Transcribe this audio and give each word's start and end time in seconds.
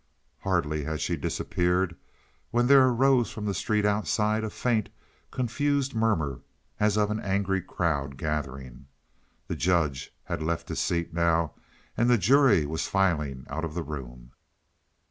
Hardly 0.39 0.83
had 0.83 0.99
she 0.99 1.15
disappeared 1.15 1.95
when 2.49 2.65
there 2.65 2.87
arose 2.87 3.29
from 3.29 3.45
the 3.45 3.53
street 3.53 3.85
outside 3.85 4.43
a 4.43 4.49
faint, 4.49 4.89
confused 5.29 5.93
murmur, 5.93 6.39
as 6.79 6.97
of 6.97 7.11
an 7.11 7.19
angry 7.19 7.61
crowd 7.61 8.17
gathering. 8.17 8.87
The 9.47 9.55
judge 9.55 10.11
had 10.23 10.41
left 10.41 10.69
his 10.69 10.79
seat 10.79 11.13
now 11.13 11.53
and 11.95 12.09
the 12.09 12.17
jury 12.17 12.65
was 12.65 12.87
filing 12.87 13.45
out 13.47 13.63
of 13.63 13.75
the 13.75 13.83
room. 13.83 14.31